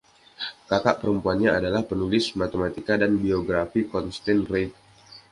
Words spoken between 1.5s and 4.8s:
adalah penulis matematika dan biografi, Constance Reid.